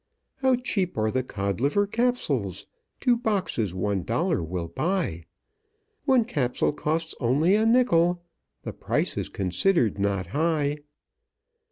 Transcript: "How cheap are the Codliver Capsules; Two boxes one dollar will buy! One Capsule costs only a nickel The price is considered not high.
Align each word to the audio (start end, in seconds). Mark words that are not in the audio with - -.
"How 0.37 0.55
cheap 0.55 0.97
are 0.97 1.11
the 1.11 1.21
Codliver 1.21 1.85
Capsules; 1.85 2.65
Two 2.99 3.15
boxes 3.15 3.75
one 3.75 4.01
dollar 4.01 4.41
will 4.43 4.67
buy! 4.67 5.25
One 6.05 6.25
Capsule 6.25 6.73
costs 6.73 7.13
only 7.19 7.53
a 7.55 7.67
nickel 7.67 8.23
The 8.63 8.73
price 8.73 9.15
is 9.15 9.29
considered 9.29 9.99
not 9.99 10.25
high. 10.33 10.79